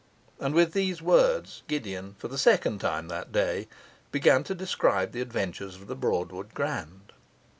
And 0.39 0.55
with 0.55 0.73
these 0.73 0.99
words, 0.99 1.61
Gideon, 1.67 2.15
for 2.17 2.27
the 2.27 2.39
second 2.39 2.79
time 2.81 3.07
that 3.09 3.31
day, 3.31 3.67
began 4.11 4.43
to 4.45 4.55
describe 4.55 5.11
the 5.11 5.21
adventures 5.21 5.75
of 5.75 5.85
the 5.85 5.95
Broadwood 5.95 6.55
Grand. 6.55 7.13